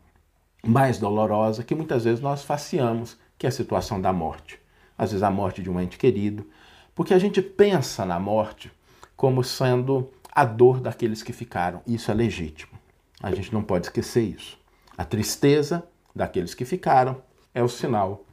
mais 0.65 0.98
dolorosa 0.98 1.63
que 1.63 1.75
muitas 1.75 2.05
vezes 2.05 2.21
nós 2.21 2.43
faciamos, 2.43 3.17
que 3.38 3.45
é 3.45 3.50
a 3.50 3.51
situação 3.51 4.00
da 4.01 4.12
morte. 4.12 4.59
Às 4.98 5.12
vezes 5.12 5.24
a 5.24 5.29
morte 5.29 5.62
de 5.62 5.69
um 5.69 5.79
ente 5.79 5.98
querido, 5.98 6.45
porque 6.99 7.13
a 7.13 7.17
gente 7.17 7.41
pensa 7.41 8.05
na 8.05 8.19
morte 8.19 8.69
como 9.15 9.41
sendo 9.41 10.11
a 10.29 10.43
dor 10.43 10.81
daqueles 10.81 11.23
que 11.23 11.31
ficaram. 11.31 11.81
Isso 11.87 12.11
é 12.11 12.13
legítimo. 12.13 12.77
A 13.23 13.33
gente 13.33 13.53
não 13.53 13.63
pode 13.63 13.85
esquecer 13.85 14.23
isso. 14.23 14.59
A 14.97 15.05
tristeza 15.05 15.87
daqueles 16.13 16.53
que 16.53 16.65
ficaram 16.65 17.23
é 17.53 17.63
o 17.63 17.69
sinal 17.69 18.25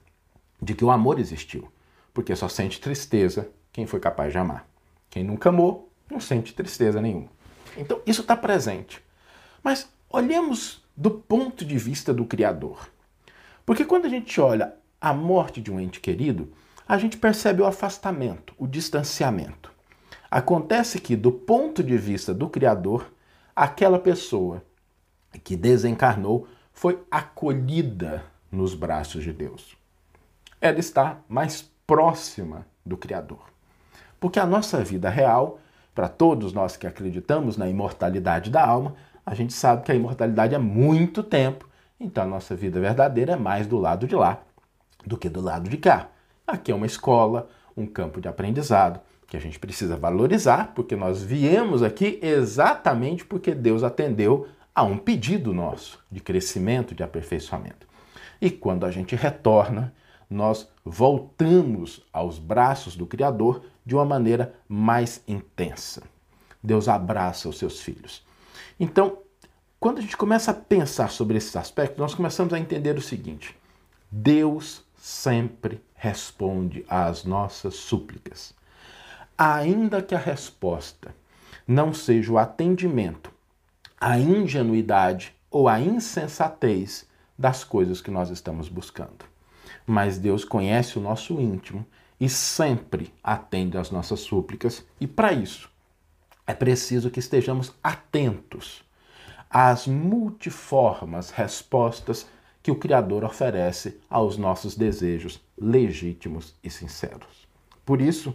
de 0.61 0.75
que 0.75 0.85
o 0.85 0.91
amor 0.91 1.21
existiu, 1.21 1.71
porque 2.13 2.35
só 2.35 2.49
sente 2.49 2.81
tristeza 2.81 3.49
quem 3.73 3.87
foi 3.87 4.01
capaz 4.01 4.33
de 4.33 4.39
amar. 4.39 4.69
Quem 5.11 5.23
nunca 5.23 5.51
amou 5.51 5.89
não 6.11 6.19
sente 6.19 6.53
tristeza 6.53 7.01
nenhuma. 7.01 7.29
Então 7.77 8.01
isso 8.05 8.23
está 8.23 8.37
presente. 8.37 9.01
Mas 9.63 9.89
olhemos 10.11 10.85
do 10.97 11.13
ponto 11.13 11.65
de 11.65 11.79
vista 11.79 12.13
do 12.13 12.25
Criador. 12.25 12.91
Porque 13.65 13.85
quando 13.85 14.07
a 14.07 14.11
gente 14.11 14.41
olha 14.41 14.75
a 15.01 15.15
morte 15.15 15.61
de 15.61 15.71
um 15.71 15.79
ente 15.79 16.01
querido, 16.01 16.53
a 16.89 16.99
gente 16.99 17.17
percebe 17.17 17.63
o 17.63 17.67
afastamento, 17.67 18.55
o 18.59 18.67
distanciamento. 18.67 19.73
Acontece 20.31 21.01
que, 21.01 21.17
do 21.17 21.33
ponto 21.33 21.83
de 21.83 21.97
vista 21.97 22.33
do 22.33 22.49
Criador, 22.49 23.13
aquela 23.55 23.99
pessoa 23.99 24.63
que 25.43 25.57
desencarnou 25.57 26.47
foi 26.73 27.03
acolhida 27.11 28.25
nos 28.51 28.75
braços 28.75 29.25
de 29.25 29.33
Deus. 29.33 29.77
Ela 30.61 30.79
está 30.79 31.19
mais 31.29 31.69
próxima 31.87 32.67
do 32.85 32.97
Criador. 32.97 33.45
Porque 34.21 34.39
a 34.39 34.47
nossa 34.47 34.83
vida 34.83 35.09
real, 35.09 35.59
para 35.95 36.09
todos 36.09 36.53
nós 36.53 36.77
que 36.77 36.87
acreditamos 36.87 37.57
na 37.57 37.69
imortalidade 37.69 38.51
da 38.51 38.67
alma, 38.67 38.95
a 39.25 39.35
gente 39.35 39.53
sabe 39.53 39.83
que 39.83 39.93
a 39.93 39.95
imortalidade 39.95 40.55
é 40.55 40.59
muito 40.59 41.23
tempo, 41.23 41.69
então 41.99 42.25
a 42.25 42.27
nossa 42.27 42.55
vida 42.55 42.81
verdadeira 42.81 43.33
é 43.33 43.37
mais 43.37 43.67
do 43.67 43.79
lado 43.79 44.07
de 44.07 44.15
lá 44.15 44.43
do 45.07 45.17
que 45.17 45.29
do 45.29 45.41
lado 45.41 45.71
de 45.71 45.77
cá. 45.77 46.09
Aqui 46.47 46.71
é 46.71 46.75
uma 46.75 46.87
escola, 46.87 47.49
um 47.77 47.87
campo 47.87 48.21
de 48.21 48.29
aprendizado 48.29 49.01
que 49.27 49.37
a 49.37 49.41
gente 49.41 49.59
precisa 49.59 49.97
valorizar, 49.97 50.73
porque 50.75 50.95
nós 50.95 51.21
viemos 51.23 51.83
aqui 51.83 52.21
exatamente 52.23 53.25
porque 53.25 53.53
Deus 53.53 53.83
atendeu 53.83 54.47
a 54.73 54.85
um 54.85 54.97
pedido 54.97 55.53
nosso 55.53 55.99
de 56.11 56.21
crescimento, 56.21 56.95
de 56.95 57.03
aperfeiçoamento. 57.03 57.87
E 58.41 58.51
quando 58.51 58.87
a 58.87 58.91
gente 58.91 59.17
retorna, 59.17 59.93
nós 60.31 60.69
voltamos 60.85 62.07
aos 62.13 62.39
braços 62.39 62.95
do 62.97 63.07
Criador 63.07 63.63
de 63.85 63.95
uma 63.95 64.05
maneira 64.05 64.55
mais 64.69 65.23
intensa. 65.27 66.03
Deus 66.63 66.89
abraça 66.89 67.49
os 67.49 67.59
seus 67.59 67.81
filhos. 67.81 68.25
Então, 68.79 69.19
quando 69.81 69.99
a 69.99 70.03
gente 70.03 70.17
começa 70.17 70.51
a 70.51 70.55
pensar 70.55 71.11
sobre 71.11 71.37
esses 71.39 71.55
aspectos, 71.57 71.99
nós 71.99 72.15
começamos 72.15 72.53
a 72.53 72.59
entender 72.59 72.97
o 72.97 73.03
seguinte: 73.03 73.57
Deus 74.11 74.85
sempre 74.97 75.81
responde 75.97 76.85
às 76.89 77.25
nossas 77.25 77.75
súplicas. 77.75 78.55
Ainda 79.37 80.03
que 80.03 80.15
a 80.15 80.19
resposta 80.19 81.15
não 81.67 81.93
seja 81.93 82.33
o 82.33 82.39
atendimento 82.39 83.37
a 84.01 84.19
ingenuidade 84.19 85.35
ou 85.51 85.69
a 85.69 85.81
insensatez 85.81 87.09
das 87.39 87.65
coisas 87.65 88.01
que 88.01 88.11
nós 88.11 88.31
estamos 88.31 88.69
buscando. 88.69 89.25
Mas 89.87 90.19
Deus 90.19 90.45
conhece 90.45 90.99
o 90.99 91.03
nosso 91.03 91.41
íntimo 91.41 91.85
e 92.21 92.29
sempre 92.29 93.13
atende 93.23 93.79
às 93.79 93.91
nossas 93.91 94.21
súplicas, 94.21 94.85
e 95.01 95.07
para 95.07 95.33
isso 95.33 95.71
é 96.47 96.55
preciso 96.55 97.11
que 97.11 97.21
estejamos 97.21 97.73
atentos 97.83 98.85
às 99.51 99.87
multiformas 99.87 101.31
respostas 101.31 102.27
que 102.67 102.71
o 102.73 102.75
Criador 102.75 103.23
oferece 103.23 104.01
aos 104.11 104.37
nossos 104.37 104.75
desejos 104.75 105.41
legítimos 105.57 106.53
e 106.65 106.69
sinceros. 106.69 107.47
Por 107.85 108.01
isso, 108.01 108.35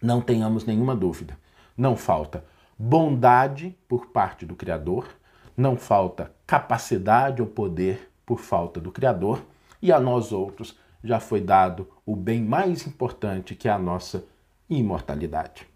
não 0.00 0.20
tenhamos 0.20 0.64
nenhuma 0.64 0.94
dúvida, 0.94 1.36
não 1.76 1.96
falta 1.96 2.44
bondade 2.78 3.76
por 3.88 4.10
parte 4.10 4.46
do 4.46 4.54
Criador, 4.54 5.08
não 5.56 5.76
falta 5.76 6.32
capacidade 6.46 7.42
ou 7.42 7.48
poder 7.48 8.08
por 8.24 8.38
falta 8.38 8.80
do 8.80 8.92
Criador, 8.92 9.42
e 9.82 9.90
a 9.90 9.98
nós 9.98 10.30
outros 10.30 10.78
já 11.02 11.18
foi 11.18 11.40
dado 11.40 11.90
o 12.06 12.14
bem 12.14 12.40
mais 12.40 12.86
importante 12.86 13.56
que 13.56 13.66
é 13.66 13.72
a 13.72 13.78
nossa 13.78 14.24
imortalidade. 14.70 15.66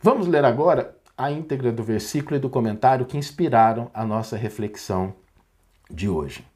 Vamos 0.00 0.26
ler 0.26 0.46
agora 0.46 0.96
a 1.14 1.30
íntegra 1.30 1.70
do 1.70 1.84
versículo 1.84 2.36
e 2.36 2.40
do 2.40 2.48
comentário 2.48 3.04
que 3.04 3.18
inspiraram 3.18 3.90
a 3.92 4.02
nossa 4.06 4.34
reflexão 4.34 5.14
de 5.90 6.08
hoje. 6.08 6.53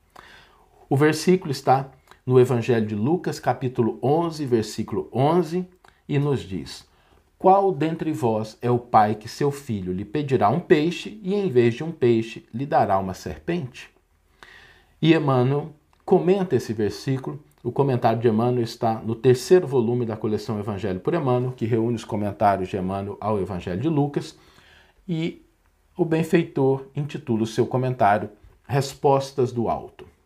O 0.89 0.97
versículo 0.97 1.51
está 1.51 1.91
no 2.25 2.41
Evangelho 2.41 2.87
de 2.87 2.95
Lucas, 2.95 3.39
capítulo 3.39 3.99
11, 4.03 4.45
versículo 4.47 5.09
11, 5.13 5.67
e 6.09 6.19
nos 6.19 6.41
diz: 6.41 6.89
qual 7.39 7.71
dentre 7.71 8.11
vós 8.11 8.59
é 8.61 8.69
o 8.69 8.81
pai 8.81 9.15
que 9.15 9.29
seu 9.29 9.53
filho 9.53 9.93
lhe 9.93 10.05
pedirá 10.05 10.49
um 10.49 10.59
peixe 10.59 11.21
e, 11.23 11.37
em 11.37 11.49
vez 11.49 11.75
de 11.75 11.85
um 11.85 11.93
peixe, 11.93 12.45
lhe 12.53 12.67
dará 12.67 12.99
uma 12.99 13.15
serpente? 13.15 13.89
E 15.01 15.15
Emmanuel 15.15 15.73
comenta 16.05 16.57
esse 16.57 16.73
versículo. 16.73 17.39
O 17.63 17.71
comentário 17.71 18.21
de 18.21 18.27
Emmanuel 18.27 18.65
está 18.65 18.95
no 18.95 19.15
terceiro 19.15 19.69
volume 19.69 20.05
da 20.05 20.17
coleção 20.17 20.59
Evangelho 20.59 20.99
por 20.99 21.15
Emmanuel, 21.15 21.53
que 21.53 21.65
reúne 21.65 21.95
os 21.95 22.05
comentários 22.05 22.69
de 22.69 22.77
Emmanuel 22.77 23.17
ao 23.21 23.41
Evangelho 23.41 23.81
de 23.81 23.89
Lucas. 23.89 24.37
E 25.07 25.47
o 25.97 26.05
benfeitor 26.05 26.87
intitula 26.97 27.45
o 27.45 27.47
seu 27.47 27.69
comentário 27.69 28.31
Respostas 28.67 29.53
do 29.53 29.69
Alto. 29.69 30.18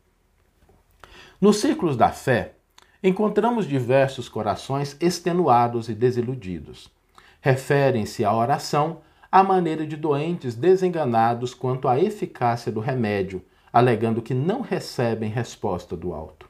Nos 1.42 1.56
círculos 1.56 1.96
da 1.96 2.08
fé, 2.08 2.54
encontramos 3.02 3.66
diversos 3.66 4.26
corações 4.26 4.96
extenuados 4.99 5.90
e 5.90 5.94
desiludidos 5.94 6.90
referem-se 7.42 8.25
à 8.25 8.32
oração 8.32 9.00
à 9.30 9.42
maneira 9.42 9.84
de 9.84 9.96
doentes 9.96 10.54
desenganados 10.54 11.52
quanto 11.52 11.88
à 11.88 11.99
eficácia 11.99 12.70
do 12.70 12.78
remédio, 12.78 13.42
alegando 13.72 14.22
que 14.22 14.32
não 14.32 14.61
recebem 14.61 15.28
resposta 15.28 15.96
do 15.96 16.14
alto. 16.14 16.49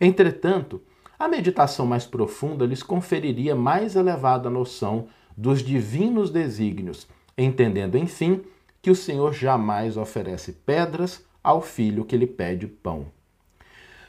Entretanto, 0.00 0.80
a 1.18 1.26
meditação 1.26 1.86
mais 1.86 2.06
profunda 2.06 2.64
lhes 2.64 2.82
conferiria 2.82 3.56
mais 3.56 3.96
elevada 3.96 4.48
noção 4.48 5.08
dos 5.36 5.62
divinos 5.62 6.30
desígnios, 6.30 7.08
entendendo, 7.36 7.98
enfim, 7.98 8.42
que 8.80 8.90
o 8.90 8.94
Senhor 8.94 9.32
jamais 9.32 9.96
oferece 9.96 10.52
pedras 10.52 11.24
ao 11.42 11.60
filho 11.60 12.04
que 12.04 12.16
lhe 12.16 12.26
pede 12.26 12.66
pão. 12.66 13.15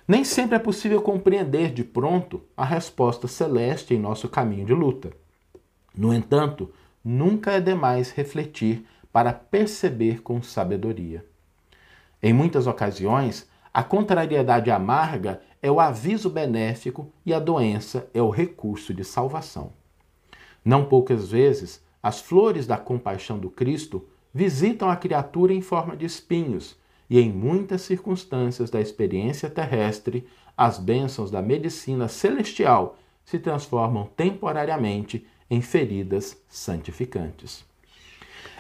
Nem 0.08 0.24
sempre 0.24 0.56
é 0.56 0.60
possível 0.60 1.02
compreender 1.02 1.74
de 1.74 1.84
pronto 1.84 2.42
a 2.56 2.64
resposta 2.64 3.28
celeste 3.28 3.94
em 3.94 4.00
nosso 4.00 4.30
caminho 4.30 4.66
de 4.66 4.74
luta. 4.74 5.12
No 5.94 6.14
entanto, 6.14 6.72
nunca 7.04 7.52
é 7.52 7.60
demais 7.60 8.12
refletir 8.12 8.86
para 9.12 9.34
perceber 9.34 10.22
com 10.22 10.42
sabedoria. 10.42 11.26
Em 12.24 12.32
muitas 12.32 12.68
ocasiões, 12.68 13.50
a 13.74 13.84
contrariedade 13.84 14.72
amarga 14.72 15.42
é 15.62 15.70
o 15.70 15.80
aviso 15.80 16.30
benéfico 16.30 17.12
e 17.26 17.34
a 17.34 17.40
doença 17.40 18.08
é 18.14 18.22
o 18.22 18.30
recurso 18.30 18.94
de 18.94 19.04
salvação. 19.04 19.74
Não 20.64 20.86
poucas 20.86 21.30
vezes, 21.30 21.84
as 22.02 22.22
flores 22.22 22.66
da 22.66 22.78
compaixão 22.78 23.38
do 23.38 23.50
Cristo 23.50 24.08
visitam 24.34 24.90
a 24.90 24.96
criatura 24.96 25.54
em 25.54 25.62
forma 25.62 25.98
de 25.98 26.06
espinhos, 26.06 26.78
e 27.10 27.20
em 27.20 27.32
muitas 27.32 27.82
circunstâncias 27.82 28.70
da 28.70 28.82
experiência 28.82 29.50
terrestre, 29.50 30.28
as 30.56 30.78
bênçãos 30.78 31.32
da 31.32 31.42
medicina 31.42 32.08
celestial 32.08 32.98
se 33.24 33.40
transformam 33.40 34.10
temporariamente 34.16 35.26
em 35.50 35.62
feridas 35.62 36.42
santificantes. 36.48 37.66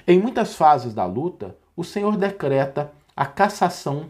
Em 0.07 0.19
muitas 0.19 0.55
fases 0.55 0.93
da 0.93 1.05
luta, 1.05 1.57
o 1.75 1.83
Senhor 1.83 2.15
decreta 2.15 2.93
a 3.15 3.25
cassação 3.25 4.09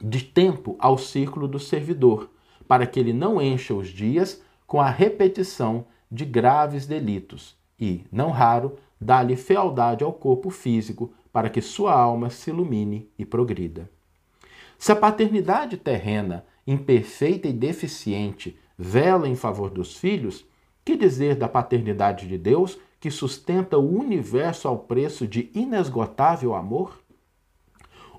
de 0.00 0.22
tempo 0.22 0.76
ao 0.78 0.96
círculo 0.96 1.48
do 1.48 1.58
servidor, 1.58 2.30
para 2.66 2.86
que 2.86 3.00
ele 3.00 3.12
não 3.12 3.42
encha 3.42 3.74
os 3.74 3.88
dias 3.88 4.42
com 4.66 4.80
a 4.80 4.88
repetição 4.88 5.84
de 6.10 6.24
graves 6.24 6.86
delitos 6.86 7.56
e, 7.78 8.04
não 8.12 8.30
raro, 8.30 8.76
dá-lhe 9.00 9.36
fealdade 9.36 10.04
ao 10.04 10.12
corpo 10.12 10.50
físico 10.50 11.12
para 11.32 11.50
que 11.50 11.60
sua 11.60 11.92
alma 11.92 12.30
se 12.30 12.50
ilumine 12.50 13.08
e 13.18 13.24
progrida. 13.24 13.90
Se 14.78 14.92
a 14.92 14.96
paternidade 14.96 15.76
terrena, 15.76 16.44
imperfeita 16.66 17.46
e 17.48 17.52
deficiente, 17.52 18.58
vela 18.78 19.28
em 19.28 19.36
favor 19.36 19.70
dos 19.70 19.96
filhos, 19.96 20.44
que 20.84 20.96
dizer 20.96 21.36
da 21.36 21.48
paternidade 21.48 22.26
de 22.26 22.38
Deus 22.38 22.78
que 22.98 23.10
sustenta 23.10 23.78
o 23.78 23.98
universo 23.98 24.68
ao 24.68 24.78
preço 24.78 25.26
de 25.26 25.50
inesgotável 25.54 26.54
amor? 26.54 26.98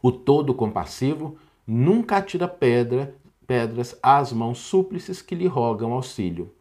O 0.01 0.11
todo 0.11 0.53
compassivo 0.53 1.37
nunca 1.65 2.17
atira 2.17 2.47
pedra, 2.47 3.15
pedras 3.45 3.97
às 4.01 4.31
mãos 4.31 4.57
súplices 4.59 5.21
que 5.21 5.35
lhe 5.35 5.47
rogam 5.47 5.93
auxílio. 5.93 6.51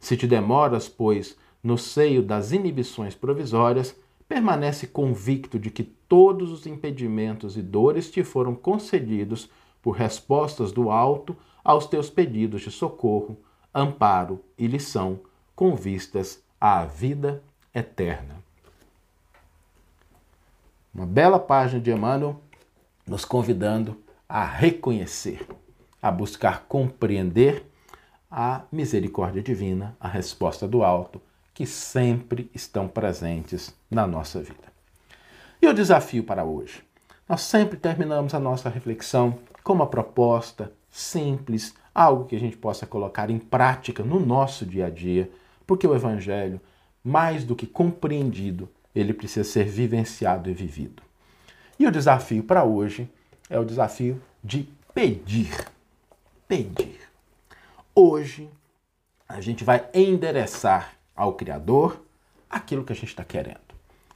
Se 0.00 0.16
te 0.16 0.26
demoras, 0.26 0.88
pois, 0.88 1.36
no 1.62 1.78
seio 1.78 2.22
das 2.22 2.50
inibições 2.50 3.14
provisórias, 3.14 3.94
permanece 4.28 4.86
convicto 4.86 5.58
de 5.58 5.70
que 5.70 5.82
todos 5.82 6.50
os 6.50 6.66
impedimentos 6.66 7.56
e 7.56 7.62
dores 7.62 8.10
te 8.10 8.22
foram 8.22 8.54
concedidos 8.54 9.50
por 9.80 9.92
respostas 9.92 10.72
do 10.72 10.90
alto 10.90 11.36
aos 11.64 11.86
teus 11.86 12.08
pedidos 12.08 12.62
de 12.62 12.70
socorro, 12.70 13.38
amparo 13.74 14.40
e 14.58 14.66
lição, 14.66 15.20
com 15.54 15.74
vistas 15.74 16.42
à 16.60 16.84
vida 16.84 17.42
eterna. 17.74 18.42
Uma 20.94 21.06
bela 21.06 21.38
página 21.38 21.80
de 21.80 21.90
Emmanuel 21.90 22.40
nos 23.06 23.24
convidando 23.24 23.96
a 24.28 24.44
reconhecer, 24.44 25.46
a 26.00 26.10
buscar 26.10 26.66
compreender 26.66 27.66
a 28.30 28.62
misericórdia 28.70 29.42
divina, 29.42 29.96
a 30.00 30.08
resposta 30.08 30.66
do 30.66 30.82
alto, 30.82 31.20
que 31.54 31.66
sempre 31.66 32.50
estão 32.54 32.88
presentes 32.88 33.74
na 33.90 34.06
nossa 34.06 34.40
vida. 34.40 34.72
E 35.60 35.66
o 35.66 35.74
desafio 35.74 36.24
para 36.24 36.44
hoje? 36.44 36.82
Nós 37.28 37.42
sempre 37.42 37.78
terminamos 37.78 38.34
a 38.34 38.40
nossa 38.40 38.68
reflexão 38.68 39.38
com 39.62 39.72
uma 39.72 39.86
proposta 39.86 40.72
simples, 40.90 41.74
algo 41.94 42.24
que 42.24 42.36
a 42.36 42.40
gente 42.40 42.56
possa 42.56 42.86
colocar 42.86 43.30
em 43.30 43.38
prática 43.38 44.02
no 44.02 44.18
nosso 44.18 44.66
dia 44.66 44.86
a 44.86 44.90
dia, 44.90 45.30
porque 45.66 45.86
o 45.86 45.94
Evangelho, 45.94 46.60
mais 47.02 47.44
do 47.44 47.56
que 47.56 47.66
compreendido, 47.66 48.68
ele 48.94 49.14
precisa 49.14 49.48
ser 49.48 49.64
vivenciado 49.64 50.50
e 50.50 50.54
vivido. 50.54 51.02
E 51.78 51.86
o 51.86 51.90
desafio 51.90 52.42
para 52.42 52.64
hoje 52.64 53.10
é 53.48 53.58
o 53.58 53.64
desafio 53.64 54.20
de 54.42 54.68
pedir. 54.94 55.66
Pedir. 56.46 57.00
Hoje 57.94 58.50
a 59.28 59.40
gente 59.40 59.64
vai 59.64 59.88
endereçar 59.94 60.94
ao 61.14 61.34
Criador 61.34 62.04
aquilo 62.48 62.84
que 62.84 62.92
a 62.92 62.96
gente 62.96 63.08
está 63.08 63.24
querendo, 63.24 63.60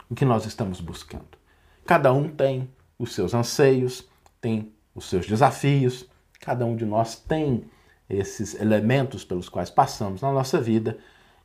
o 0.09 0.15
que 0.15 0.25
nós 0.25 0.45
estamos 0.45 0.79
buscando. 0.79 1.37
Cada 1.85 2.13
um 2.13 2.29
tem 2.29 2.69
os 2.99 3.13
seus 3.13 3.33
anseios, 3.33 4.07
tem 4.39 4.71
os 4.93 5.05
seus 5.09 5.25
desafios, 5.25 6.07
cada 6.39 6.65
um 6.65 6.75
de 6.75 6.85
nós 6.85 7.15
tem 7.15 7.65
esses 8.09 8.53
elementos 8.59 9.23
pelos 9.23 9.49
quais 9.49 9.69
passamos 9.69 10.21
na 10.21 10.31
nossa 10.31 10.61
vida 10.61 10.97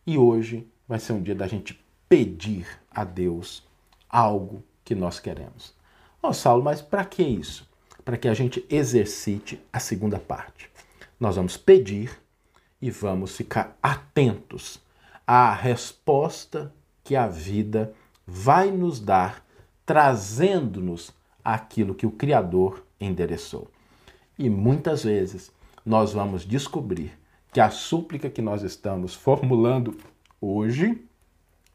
e 0.07 0.19
hoje 0.19 0.67
vai 0.87 0.99
ser 0.99 1.13
um 1.13 1.23
dia 1.23 1.35
da 1.35 1.47
gente 1.47 1.83
pedir 2.09 2.67
a 2.91 3.05
Deus 3.05 3.67
algo 4.09 4.63
que 4.85 4.95
nós 4.95 5.19
queremos. 5.19 5.75
Ó 6.23 6.29
oh, 6.29 6.33
Saulo, 6.33 6.63
mas 6.63 6.81
para 6.81 7.05
que 7.05 7.23
isso? 7.23 7.69
Para 8.05 8.17
que 8.17 8.29
a 8.29 8.35
gente 8.35 8.65
exercite 8.69 9.61
a 9.73 9.81
segunda 9.81 10.19
parte. 10.19 10.71
Nós 11.19 11.37
vamos 11.37 11.57
pedir 11.57 12.11
e 12.81 12.91
vamos 12.91 13.37
ficar 13.37 13.77
atentos 13.83 14.81
à 15.27 15.53
resposta 15.53 16.73
que 17.05 17.17
a 17.17 17.27
vida 17.27 17.93
vai 18.27 18.71
nos 18.71 19.01
dar, 19.01 19.45
trazendo-nos 19.85 21.13
aquilo 21.45 21.95
que 21.95 22.07
o 22.07 22.11
Criador 22.11 22.85
endereçou. 23.01 23.71
E 24.39 24.49
muitas 24.49 25.05
vezes 25.05 25.53
nós 25.85 26.13
vamos 26.13 26.45
descobrir 26.45 27.19
que 27.53 27.61
a 27.61 27.71
súplica 27.71 28.31
que 28.31 28.41
nós 28.41 28.63
estamos 28.63 29.15
formulando 29.15 29.97
hoje 30.41 31.05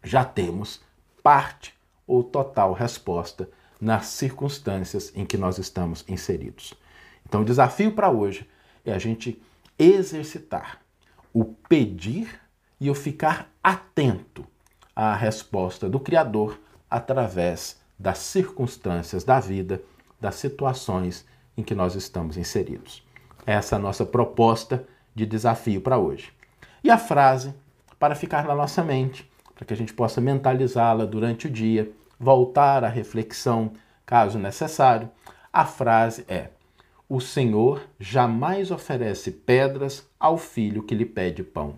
já 0.03 0.23
temos 0.23 0.81
parte 1.21 1.75
ou 2.05 2.23
total 2.23 2.73
resposta 2.73 3.49
nas 3.79 4.07
circunstâncias 4.07 5.11
em 5.15 5.25
que 5.25 5.37
nós 5.37 5.57
estamos 5.57 6.03
inseridos. 6.07 6.73
Então, 7.25 7.41
o 7.41 7.45
desafio 7.45 7.91
para 7.91 8.09
hoje 8.09 8.49
é 8.85 8.93
a 8.93 8.97
gente 8.97 9.39
exercitar 9.77 10.81
o 11.33 11.45
pedir 11.45 12.39
e 12.79 12.89
o 12.89 12.95
ficar 12.95 13.51
atento 13.63 14.45
à 14.95 15.15
resposta 15.15 15.89
do 15.89 15.99
Criador 15.99 16.59
através 16.89 17.79
das 17.97 18.19
circunstâncias 18.19 19.23
da 19.23 19.39
vida, 19.39 19.81
das 20.19 20.35
situações 20.35 21.25
em 21.57 21.63
que 21.63 21.75
nós 21.75 21.95
estamos 21.95 22.37
inseridos. 22.37 23.03
Essa 23.45 23.75
é 23.75 23.77
a 23.77 23.81
nossa 23.81 24.05
proposta 24.05 24.85
de 25.15 25.25
desafio 25.25 25.81
para 25.81 25.97
hoje. 25.97 26.31
E 26.83 26.89
a 26.91 26.97
frase 26.97 27.53
para 27.99 28.15
ficar 28.15 28.45
na 28.45 28.53
nossa 28.53 28.83
mente, 28.83 29.29
para 29.55 29.65
que 29.65 29.73
a 29.73 29.77
gente 29.77 29.93
possa 29.93 30.21
mentalizá-la 30.21 31.05
durante 31.05 31.47
o 31.47 31.49
dia, 31.49 31.91
voltar 32.19 32.83
à 32.83 32.87
reflexão, 32.87 33.71
caso 34.05 34.37
necessário. 34.37 35.09
A 35.51 35.65
frase 35.65 36.23
é: 36.27 36.49
O 37.09 37.19
Senhor 37.19 37.81
jamais 37.99 38.69
oferece 38.69 39.31
pedras 39.31 40.07
ao 40.19 40.37
filho 40.37 40.83
que 40.83 40.93
lhe 40.93 41.05
pede 41.05 41.43
pão. 41.43 41.75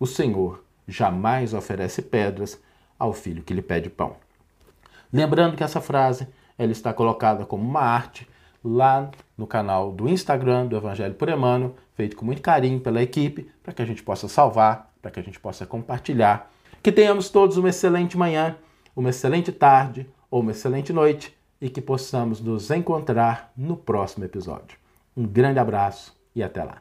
O 0.00 0.06
Senhor 0.06 0.64
jamais 0.88 1.52
oferece 1.52 2.00
pedras 2.00 2.58
ao 2.98 3.12
filho 3.12 3.42
que 3.42 3.52
lhe 3.52 3.60
pede 3.60 3.90
pão. 3.90 4.16
Lembrando 5.12 5.58
que 5.58 5.62
essa 5.62 5.78
frase 5.78 6.26
ela 6.56 6.72
está 6.72 6.90
colocada 6.94 7.44
como 7.44 7.62
uma 7.62 7.82
arte 7.82 8.26
lá 8.64 9.10
no 9.36 9.46
canal 9.46 9.92
do 9.92 10.08
Instagram 10.08 10.66
do 10.66 10.76
Evangelho 10.76 11.14
por 11.14 11.28
Emmanuel, 11.28 11.74
feito 11.94 12.16
com 12.16 12.24
muito 12.24 12.40
carinho 12.40 12.80
pela 12.80 13.02
equipe, 13.02 13.50
para 13.62 13.74
que 13.74 13.82
a 13.82 13.84
gente 13.84 14.02
possa 14.02 14.26
salvar, 14.26 14.90
para 15.02 15.10
que 15.10 15.20
a 15.20 15.22
gente 15.22 15.38
possa 15.38 15.66
compartilhar. 15.66 16.50
Que 16.82 16.90
tenhamos 16.90 17.28
todos 17.28 17.58
uma 17.58 17.68
excelente 17.68 18.16
manhã, 18.16 18.56
uma 18.96 19.10
excelente 19.10 19.52
tarde 19.52 20.08
ou 20.30 20.40
uma 20.40 20.52
excelente 20.52 20.94
noite 20.94 21.36
e 21.60 21.68
que 21.68 21.82
possamos 21.82 22.40
nos 22.40 22.70
encontrar 22.70 23.52
no 23.54 23.76
próximo 23.76 24.24
episódio. 24.24 24.78
Um 25.14 25.26
grande 25.26 25.58
abraço 25.58 26.16
e 26.34 26.42
até 26.42 26.64
lá. 26.64 26.80